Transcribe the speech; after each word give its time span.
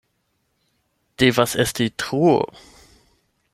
Devas 1.19 1.53
esti 1.67 1.87
truo! 2.01 2.39